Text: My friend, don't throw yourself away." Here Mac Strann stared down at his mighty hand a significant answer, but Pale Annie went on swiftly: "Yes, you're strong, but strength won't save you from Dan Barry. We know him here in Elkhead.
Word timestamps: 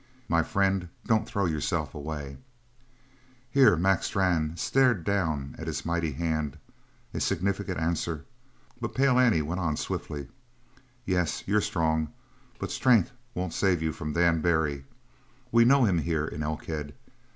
My 0.27 0.41
friend, 0.41 0.89
don't 1.05 1.27
throw 1.27 1.45
yourself 1.45 1.93
away." 1.93 2.37
Here 3.51 3.75
Mac 3.75 4.01
Strann 4.01 4.57
stared 4.57 5.03
down 5.03 5.53
at 5.59 5.67
his 5.67 5.85
mighty 5.85 6.13
hand 6.13 6.57
a 7.13 7.19
significant 7.19 7.79
answer, 7.79 8.25
but 8.79 8.95
Pale 8.95 9.19
Annie 9.19 9.43
went 9.43 9.61
on 9.61 9.77
swiftly: 9.77 10.27
"Yes, 11.05 11.43
you're 11.45 11.61
strong, 11.61 12.11
but 12.57 12.71
strength 12.71 13.11
won't 13.35 13.53
save 13.53 13.83
you 13.83 13.91
from 13.93 14.13
Dan 14.13 14.41
Barry. 14.41 14.85
We 15.51 15.65
know 15.65 15.85
him 15.85 15.99
here 15.99 16.25
in 16.25 16.41
Elkhead. 16.41 16.95